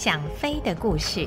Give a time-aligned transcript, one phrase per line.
[0.00, 1.26] 想飞的故事。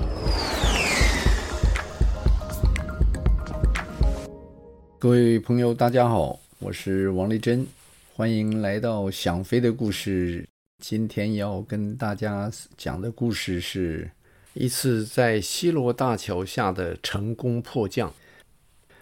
[4.98, 7.68] 各位朋友，大家好，我是王丽珍，
[8.16, 10.48] 欢迎来到想飞的故事。
[10.80, 14.10] 今天要跟大家讲的故事是
[14.54, 18.10] 一次在西罗大桥下的成功迫降。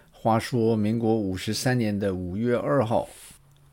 [0.10, 3.08] 话说，民国五十三年的五月二号，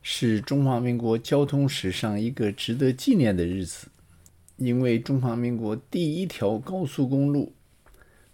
[0.02, 3.88] 是中华民国交通史上一个值得纪念的日子。
[4.56, 7.52] 因为中华民国第一条高速公路，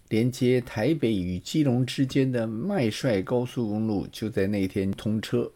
[0.09, 5.51] 连接台北与基隆之间的麦帅高速公路就在那天通车。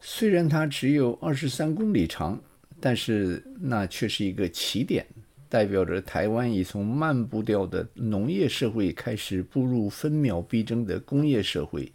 [0.00, 2.40] 虽然它只有二十三公里长，
[2.80, 5.06] 但是那却是一个起点，
[5.48, 11.90] 代表着台湾已从慢步调的农业社会开始步入分秒必争的工业社会。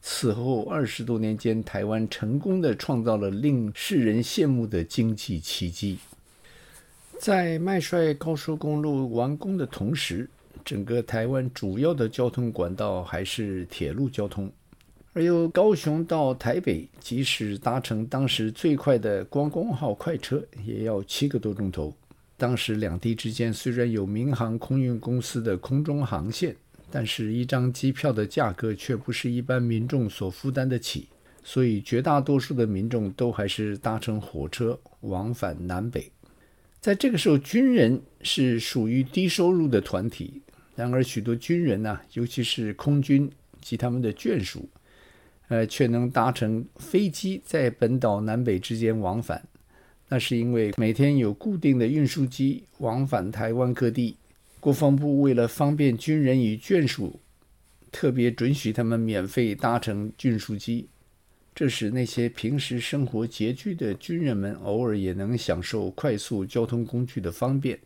[0.00, 5.98] 此后二十多年间，台湾成功地创造了令世人羡慕的经济奇迹。
[7.18, 10.28] 在麦帅高速公路完工的同时，
[10.64, 14.50] 整个台湾主要的交通管道还是铁路交通。
[15.14, 21.94] 而由高雄到台北，即使搭乘当时最快的观光号快车，也要七个多钟头。
[22.36, 26.54] 当时两地之间虽然有民航空运公司的空中航线，
[26.90, 31.08] 但是一张机票的价格却不是一般民众所负担得起，
[31.44, 36.10] 所以绝大多数的民众都还是搭乘火车往返南北。
[36.84, 40.42] 在这个时候，军人是属于低收入的团体。
[40.76, 43.32] 然而，许多军人呢、尤其是空军
[43.62, 44.68] 及他们的眷属，
[45.48, 49.42] 呃，却能搭乘飞机在本岛南北之间往返。
[50.10, 54.18] 那是因为每天有固定的运输机往返台湾各地。
[54.60, 57.18] 国防部为了方便军人与眷属，
[57.90, 60.86] 特别准许他们免费搭乘运输机。
[61.54, 67.78] 这使那些平时生活拮据的军人们偶尔也能享受快速交通工具的方便。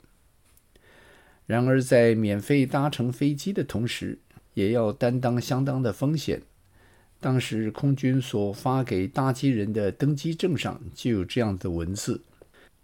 [1.46, 4.18] 然而，在免费搭乘飞机的同时，
[4.54, 6.42] 也要担当相当的风险。
[7.20, 12.22] 当时空军所发给搭机人的登机证上就有这样的文字：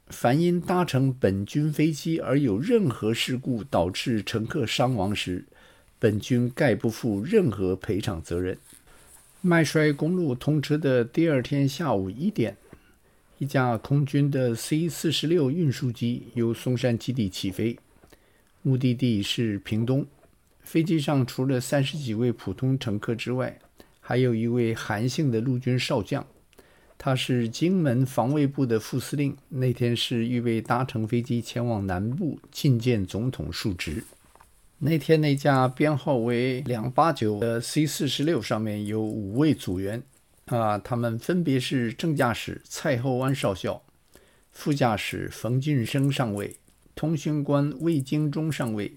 [0.09, 5.45] 凡因搭乘本军飞机而有任何事故导致乘客伤亡时，
[5.99, 8.59] 本军概不负任何赔偿责任。
[9.47, 12.57] 麦帅公路通车的第二天下午一点，
[13.37, 17.79] 一架空军的 C 四十六运输机由松山基地起飞，
[18.63, 20.07] 目的地是屏东。
[20.63, 23.59] 飞机上除了三十几位普通乘客之外，
[24.01, 26.27] 还有一位韩姓的陆军少将，
[26.97, 29.37] 他是金门防卫部的副司令。
[29.51, 34.05] 那天是预备搭乘飞机前往南部觐见总统述职。
[34.87, 40.03] 那天那架编号为两八九的 C 四十六上面有五位组员，
[40.45, 43.83] 啊，他们分别是正驾驶蔡厚安少校、
[44.53, 46.59] 副驾驶冯俊生上尉、
[46.95, 48.93] 通讯官魏京忠上尉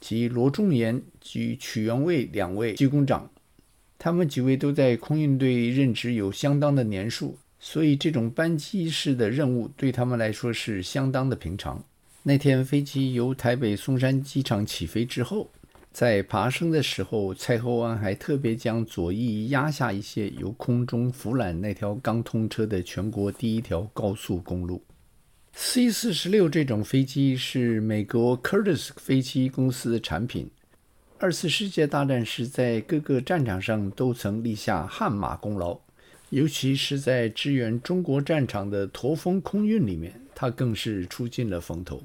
[0.00, 3.30] 及罗仲言及曲元卫两位机工长。
[3.98, 11.84] 他们几位都在空运队任职有相当的年数，所以这种班机式的任务对他们来说是相当的平常。
[12.28, 15.48] 那天飞机由台北松山机场起飞之后，
[15.92, 24.82] 在爬升的时候，蔡厚安还特别将左翼压下一些，由空中俯瞰那条刚通车的全国第一条高速公路。
[25.52, 30.50] C 四十六这种飞机是美国 Curtis 飞机公司的产品，
[31.20, 35.78] 二次世界大战时在各个战场上都曾立下汗马功劳，
[36.30, 42.02] 尤其是在支援中国战场的驼峰空运里面，它更是出尽了风头。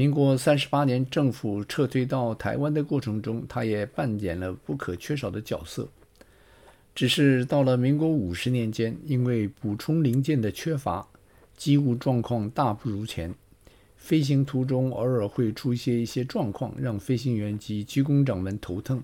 [0.00, 5.86] 民国三十八年，政府撤退到台湾的过程中，他也扮演了不可缺少的角色。
[6.94, 11.06] 只是到了民国五十年间，因为补充零件的缺乏，
[11.54, 13.34] 机务状况大不如前，
[13.94, 19.02] 飞行途中偶尔会出现一些状况，让飞行员及机工长们头疼。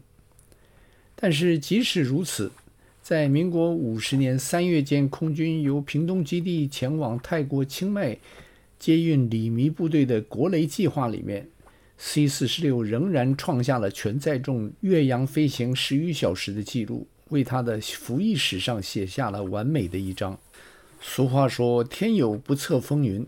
[1.15, 2.51] 但是即使如此，
[3.03, 8.17] 在民国五十年三月间，空军由屏东基地前往泰国清迈。
[8.79, 11.49] 接运里弥部队的国雷计划里面
[11.97, 20.39] ，C 四十六仍然创下了全载重越洋飞行十余小时的记录，为他的服役史上写下了完美的一章。
[21.01, 23.27] 俗话说“天有不测风云”，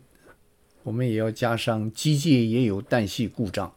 [0.85, 3.73] 我们也要加上“机械也有旦夕故障”。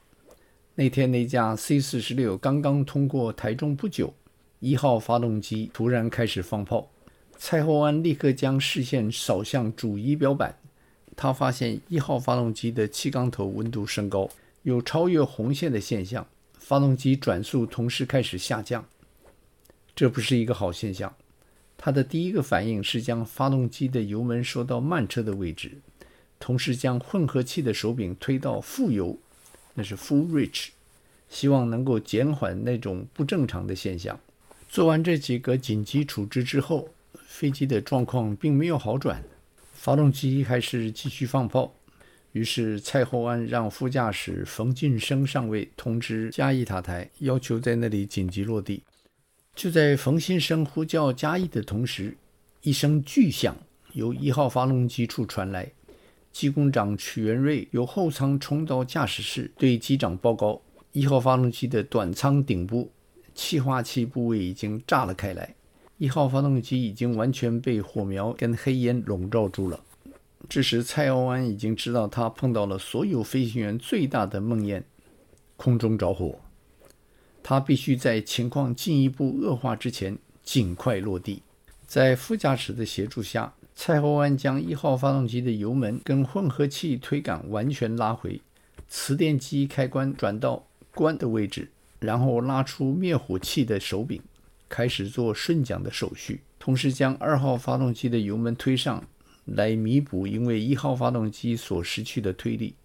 [0.75, 4.13] 那天那架 C 四十六刚刚通过台中不久，
[4.59, 6.89] 一号发动机突然开始放炮，
[7.38, 10.56] 蔡厚安立刻将视线扫向主仪表板。
[11.15, 14.29] 他发现一号发动机的气缸头温度升高，
[14.63, 16.25] 有超越红线的现象，
[16.57, 18.85] 发动机转速同时开始下降，
[19.95, 21.13] 这不是一个好现象。
[21.77, 25.79] 他的第一个反应是将发动机的油门收到慢车的位置，
[26.39, 29.17] 同时将混合气的手柄推到负油，
[29.73, 30.69] 那是 full reach，
[31.27, 34.19] 希望能够减缓那种不正常的现象。
[34.69, 36.89] 做完这几个紧急处置之后，
[37.25, 39.23] 飞机的状况并没有好转，
[39.81, 41.73] 发动机还是继续放炮。
[42.33, 48.83] 于是蔡厚安让副驾驶冯晋生上尉通知嘉义塔台，要求在那里紧急落地。
[49.55, 52.15] 就在冯先生呼叫嘉义的同时，
[52.61, 53.57] 一声巨响
[53.93, 55.67] 由一号发动机处传来。
[56.31, 60.61] 机工长曲元瑞由后舱冲到驾驶室，对机长报告：
[60.91, 62.91] 一号发动机的短舱顶部
[63.33, 65.55] 气化器部位已经炸了开来，
[66.01, 69.81] 一号发动机已经完全被火苗跟黑烟笼罩住了。
[70.50, 74.81] 这时，蔡厚安已经知道他碰到了所有飞行员最大的梦魇——
[75.56, 76.39] 空中着火。
[77.44, 81.44] 他必须在情况进一步恶化之前尽快落地。
[81.86, 88.42] 在副驾驶的协助下，蔡厚安将一号发动机的油门跟混合气推杆完全拉回，
[88.89, 90.65] 磁电机开关转到
[90.95, 91.69] 关的位置，
[92.00, 94.19] 然后拉出灭火器的手柄，
[94.71, 99.03] 开始做顺桨的手续，同时将二号发动机的油门推上
[99.44, 102.75] 来弥补因为一号发动机所失去的推力。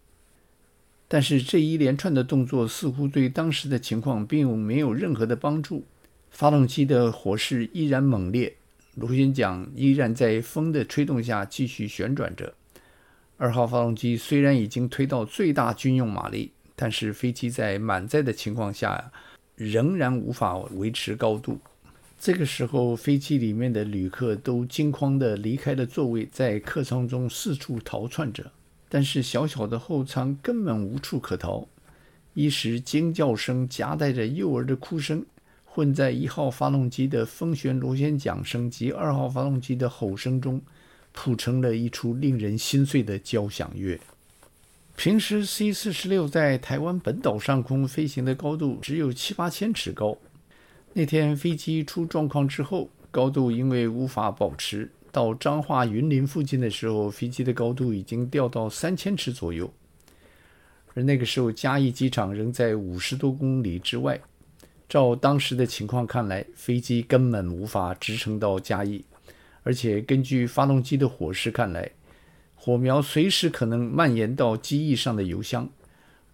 [1.06, 5.86] 但是这一连串的动作似乎对当时的情况并没有任何的帮助，
[6.32, 8.56] 发动机的火势依然猛烈，
[8.96, 12.52] 螺旋桨依然在风的吹动下继续旋转着。
[13.36, 19.12] 二号发动机虽然已经推到最大军用马力，但是飞机在满载的情况下
[19.54, 21.60] 仍然无法维持高度。
[22.18, 28.50] 这个时候，飞机里面的旅客都惊慌地离开了座位，在客舱中四处逃窜着。
[28.88, 31.68] 但是小小的后舱根本无处可逃，
[32.34, 35.24] 一时惊叫声夹带着幼儿的哭声，
[35.64, 40.62] 混在一号发动机的风旋螺旋桨声及二号发动机的吼声中，
[41.12, 44.00] 谱成了一出令人心碎的交响乐。
[44.96, 50.16] 平时 C 四十六在台湾本岛上空飞行的高度只有七八千尺高，
[50.98, 54.90] 那天飞机出状况之后，高度因为无法保持。
[55.12, 59.70] 到彰化云林附近的时候，飞机的高度已经掉到三千尺左右，
[60.94, 64.18] 而那个时候嘉义机场仍在五十多公里之外。
[64.88, 69.04] 照当时的情况看来，飞机根本无法直升到嘉义，
[69.64, 71.90] 而且根据发动机的火势看来，
[72.54, 75.68] 火苗随时可能蔓延到机翼上的油箱。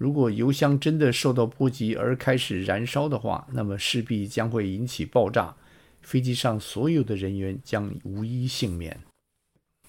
[0.02, 5.54] 如果油箱真的受到波及而开始燃烧的话，那么势必将会引起爆炸。
[6.00, 8.98] 飞机上所有的人员将无一幸免。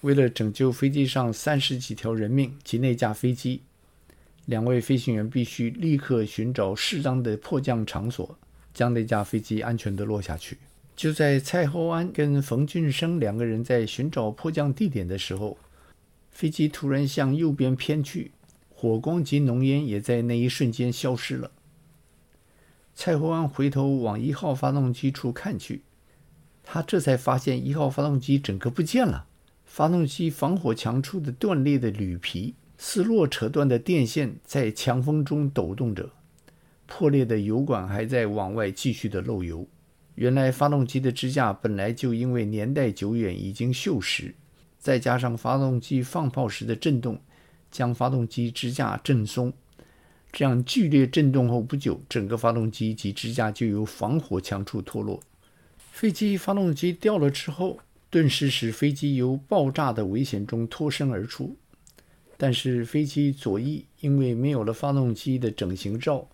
[0.02, 3.62] 为了拯救飞机上三十几条人命及那架飞机，
[4.46, 8.38] 两位飞行员必须立刻寻找适当的迫降场所，
[8.72, 10.58] 将那架飞机安全地落下去。
[10.94, 15.58] 就在蔡厚安跟冯俊生两个人在寻找迫降地点的时候，
[16.30, 18.30] 飞机突然向右边偏去，
[18.74, 21.50] 火光及浓烟也在那一瞬间消失了。
[22.94, 25.82] 蔡厚安回头往一号发动机处看去。
[26.62, 29.26] 他这才发现一号发动机整个不见了，
[29.64, 36.10] 发动机防火墙处的断裂的铝皮、撕落扯断的电线在强风中抖动着，
[36.86, 39.66] 破裂的油管还在往外继续的漏油。
[40.14, 44.32] 原来发动机的支架本来就因为年代久远已经锈蚀，
[44.78, 47.20] 再加上发动机放炮时的震动，
[47.74, 49.52] 将发动机支架震松。
[50.30, 55.20] 这样剧烈震动后不久，整个发动机及支架就由防火墙处脱落。
[55.90, 61.56] 飞机发动机掉了之后，顿时使飞机由爆炸的危险中脱身而出。
[62.36, 66.28] 但是飞机左翼因为没有了发动机的整形罩，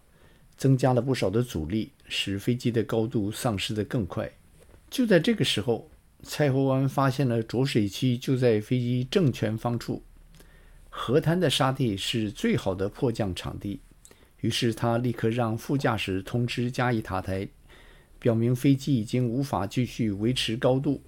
[0.59, 4.31] 增加了不少的阻力，使飞机的高度丧失得更快。
[4.91, 5.89] 就在这个时候，
[6.23, 10.03] 蔡厚安发现了浊水器就在飞机正前方处，
[10.91, 13.81] 河滩的沙地是最好的迫降场地。
[14.41, 17.49] 于是他立刻让副驾驶通知加以塔台。
[18.19, 21.01] 表明飞机已经无法继续维持高度，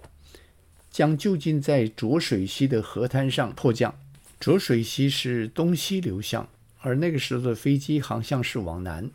[0.90, 3.94] 将就近在浊水溪的河滩上迫降。
[4.40, 6.48] 浊水溪是东西流向，
[6.80, 9.10] 而那个时候的飞机航向是往南，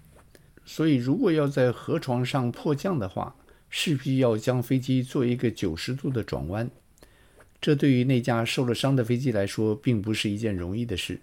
[0.63, 3.35] 所以如果要在河床上迫降的话，
[3.69, 6.69] 势必要将飞机做一个九十度的转弯。
[7.67, 11.19] 这对于那架受了伤的飞机来说，并不是一件容易的事。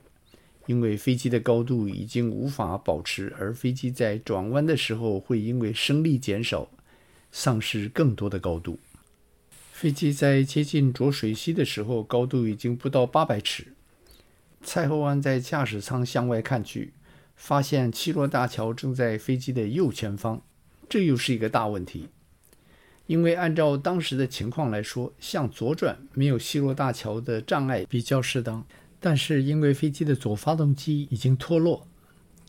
[0.67, 6.69] 因为飞机的高度已经无法保持，而飞机在转弯的时候会因为升力减少，
[7.33, 8.79] 丧失更多的高度。
[9.73, 13.69] 飞机在接近浊水溪的时候，高度已经不到八百尺。
[14.63, 16.93] 蔡厚安在驾驶舱向外看去，
[17.35, 20.43] 发现西螺大桥正在飞机的右前方，
[20.91, 22.09] 这又是一个大问题。
[23.07, 28.65] 因为按照当时的情况来说，向左转没有西螺大桥的障碍比较适当。
[28.99, 31.87] 但是因为飞机的左发动机已经脱落，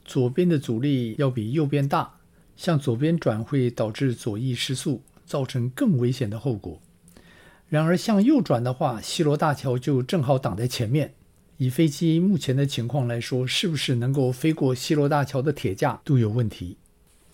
[0.06, 2.14] 左边的阻力要比右边大，
[2.56, 6.82] 向左边转会导致左翼失速，造成更危险的后果。
[7.68, 11.14] 然而向右转的话，西罗大桥就正好挡在前面。
[11.58, 16.78] 以飞机目前的情况来说，是不是能够飞过西罗大桥的铁架都有问题。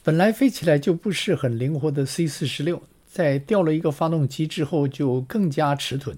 [0.03, 6.17] 本来飞起来就不是很灵活的 C-46，在掉了一个发动机之后就更加迟钝。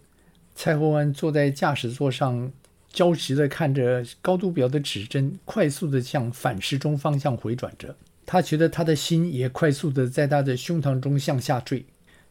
[0.54, 2.52] 蔡厚安坐在驾驶座上，
[2.92, 7.96] 焦急地看着高度表的指针，快速地向反时钟方向回转着。
[8.28, 11.84] 他觉得他的心也快速地在他的胸膛中向下坠。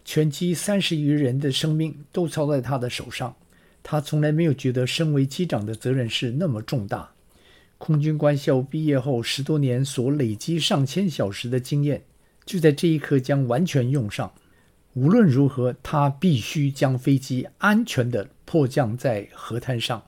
[0.05, 3.35] 全机三十余人的生命都操在他的手上。
[3.83, 7.11] 他从来没有觉得身为机长的责任是那么重大。
[7.79, 12.05] 空军官校毕业后十多年所累积上千小时的经验，
[12.45, 14.33] 就在这一刻将完全用上。
[14.95, 20.03] 无论如何，他必须将飞机安全地迫降在河滩上。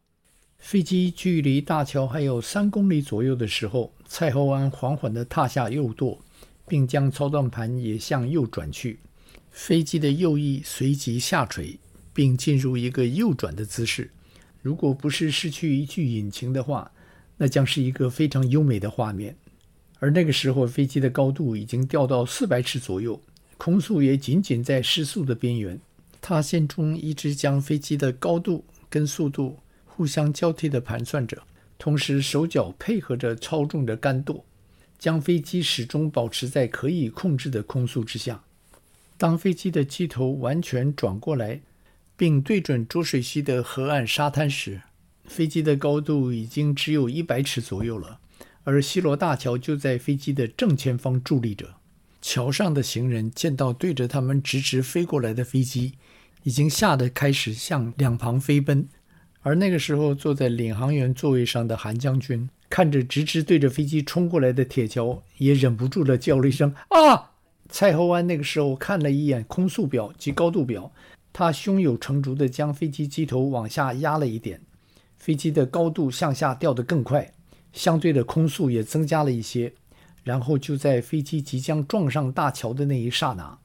[0.59, 6.19] 飞机距离大桥还有三公里左右的时候，蔡厚安缓缓地踏下右舵，
[6.67, 8.99] 并将操纵盘也向右转去。
[9.51, 11.79] 飞机的右翼随即下垂。
[12.15, 14.09] 并进入一个右转的姿势。
[14.63, 16.93] 如果不是失去一具引擎的话，
[17.37, 19.37] 那将是一个非常优美的画面。
[19.99, 23.21] 而那个时候，飞机的高度已经掉到四百尺左右，
[23.57, 25.81] 空速也仅仅在失速的边缘。
[26.21, 31.43] 他心中一直将飞机的高度跟速度互相交替地盘算着，
[31.79, 34.45] 同时手脚配合着操纵着杆舵，
[34.99, 38.43] 将飞机始终保持在可以控制的空速之下。
[39.17, 41.61] 当飞机的机头完全转过来，
[42.17, 44.83] 并对准浊水溪的河岸沙滩时，
[45.27, 48.19] 飞机的高度已经只有一百尺左右了，
[48.65, 51.75] 而西罗大桥就在飞机的正前方伫立着。
[52.27, 55.93] 桥上的行人见到对着他们直直飞过来的飞机，
[56.45, 58.89] 已经吓得开始向两旁飞奔。
[59.43, 67.33] 而那个时候，坐在领航员座位上的韩将军看着直直对着飞机冲过来的铁桥，也忍不住的叫了一声：“啊！”
[67.69, 70.91] 蔡厚安那个时候看了一眼空速表及高度表。
[71.31, 74.63] 他胸有成竹地将飞机机头往下压了一点，
[75.19, 77.35] 飞机的高度向下掉得更快，
[77.75, 79.75] 相对的空速也增加了一些。
[80.25, 83.57] 然后就在飞机即将撞上大桥的那一刹那，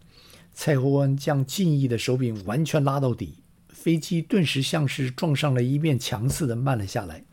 [0.54, 3.40] 蔡厚安将襟翼的手柄完全拉到底，
[3.70, 7.24] 飞机顿时像是撞上了一面墙似的慢了下来。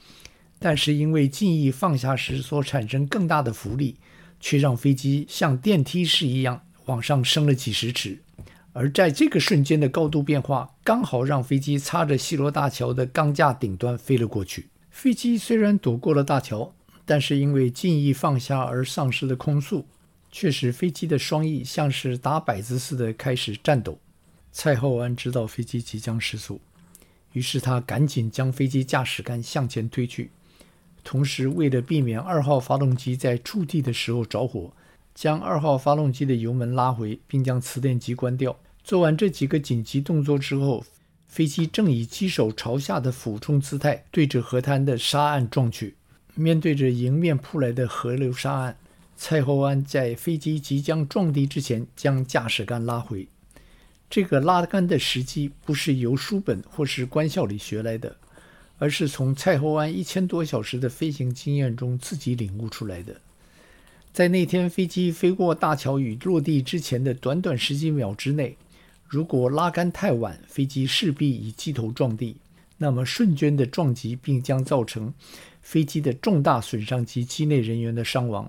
[0.58, 3.96] 但是因为襟翼放下时所产生更大的浮力，
[4.40, 8.22] 却让飞机像电梯式一样往上升了几十尺。
[8.72, 14.68] 而在这个瞬间的高度变化，刚好让飞机擦着西罗大桥的钢架顶端飞了过去。
[14.90, 16.72] 飞机虽然躲过了大桥，
[17.06, 19.86] 但是因为襟翼放下而丧失的空速，
[20.30, 23.98] 却使飞机的双翼像是打摆子似的开始颤抖。
[24.52, 26.60] 蔡厚安知道飞机即将失速，
[27.32, 30.30] 于是他赶紧将飞机驾驶杆向前推去，
[31.04, 34.72] 同时为了避免二号发动机在触地的时候着火，
[35.14, 38.58] 将二号发动机的油门拉回，并将磁电机关掉。
[38.82, 40.84] 做完这几个紧急动作之后，
[41.28, 45.94] 飞机正以机首朝下的俯冲姿态对着河滩的沙岸撞去。
[46.38, 48.74] 面对着迎面扑来的河流沙岸，
[49.16, 53.26] 蔡厚安在飞机即将撞地之前将驾驶杆拉回。
[54.10, 58.16] 这个拉杆的时机不是由书本或是官校里学来的，
[58.78, 63.16] 而是从蔡厚安一千多小时的飞行经验中自己领悟出来的。
[64.12, 68.56] 在那天飞机飞过大桥与落地之前的短短十几秒之内。
[69.08, 72.36] 如果拉杆太晚，飞机势必以机头撞地，
[72.78, 75.14] 那么瞬间的撞击并将造成
[75.66, 78.48] 飞机的重大损伤及机内人员的伤亡。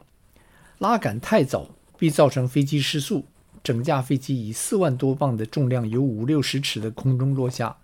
[0.77, 3.25] 拉杆太早，必造成飞机失速，
[3.63, 7.75] 整架飞机以四万多磅的重量由五六十尺的空中落下，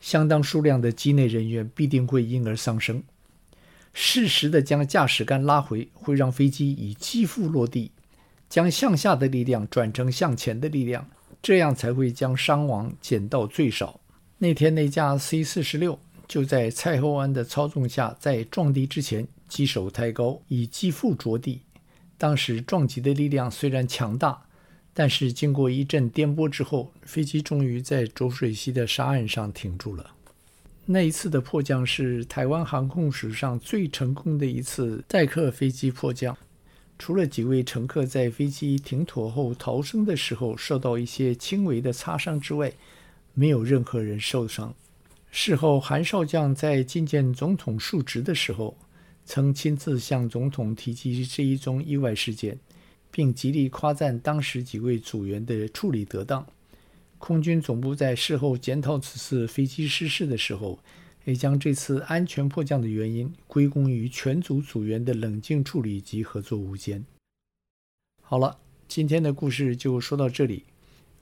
[0.00, 3.02] 相当数量的机内人员必定会因而丧生。
[3.92, 7.90] 适时的将驾驶杆拉回，会让飞机以机腹落地，
[8.48, 11.06] 将向下的力量转成向前的力量。
[11.42, 14.00] 这样才会将伤亡减到最少。
[14.38, 15.98] 那天那架 C-46
[16.28, 21.60] 就在蔡厚安的操纵下，在撞地之前，机首抬高，以机腹着地。
[22.18, 24.46] 当时撞击的力量虽然强大，
[24.92, 30.12] 但是经过一阵颠簸之后，飞机终于在浊水溪的沙岸上停住了。
[30.86, 36.36] 那一次的迫降是台湾航空史上最成功的一次载客飞机迫降。
[36.98, 42.72] 除了几位乘客在飞机停妥后逃生的时候受到一些轻微的擦伤之外，
[43.34, 44.74] 没有任何人受伤。
[45.30, 48.76] 事后，韩少将在觐见总统述职的时候，
[49.24, 52.58] 曾亲自向总统提及这一宗意外事件，
[53.10, 56.46] 并极力夸赞当时几位组员的处理得当。
[57.18, 60.78] 空军总部在事后检讨此次飞机失事的时候，
[61.24, 67.04] 也将这次安全迫降的原因归功于全组组员的冷静处理及合作无间。
[68.22, 70.64] 好了，今天的故事就说到这里，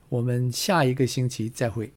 [0.09, 1.94] 我们下一个星期再会。